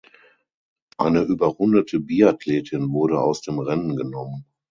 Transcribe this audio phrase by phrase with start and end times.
[0.97, 4.45] Eine überrundete Biathletin wurde aus dem Rennen genommen.